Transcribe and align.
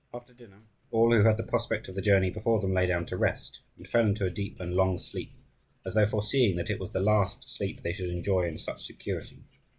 After 0.11 0.33
dinner, 0.33 0.63
all 0.89 1.11
who 1.11 1.21
had 1.25 1.37
the 1.37 1.43
prospect 1.43 1.87
of 1.87 1.93
the 1.93 2.01
journey 2.01 2.31
before 2.31 2.59
them 2.59 2.73
lay 2.73 2.87
down 2.87 3.05
to 3.05 3.15
rest, 3.17 3.61
and 3.77 3.87
fell 3.87 4.07
into 4.07 4.25
a 4.25 4.31
deep 4.31 4.59
and 4.59 4.73
long 4.73 4.97
sleep, 4.97 5.31
as 5.85 5.93
though 5.93 6.07
foreseeing 6.07 6.55
that 6.55 6.71
it 6.71 6.79
was 6.79 6.89
the 6.89 6.99
last 7.01 7.47
sleep 7.47 7.83
they 7.83 7.93
should 7.93 8.09
enjoy 8.09 8.47
in 8.47 8.57
such 8.57 8.83
security. 8.83 9.43